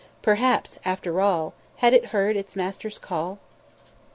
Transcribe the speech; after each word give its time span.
Perhaps, 0.23 0.79
after 0.83 1.21
all, 1.21 1.53
had 1.75 1.93
it 1.93 2.05
heard 2.07 2.35
its 2.35 2.55
master's 2.55 2.97
call? 2.97 3.37